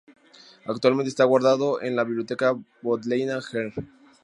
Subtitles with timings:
[0.65, 3.71] Actualmente está guardado en la Biblioteca Bodleiana, Gr.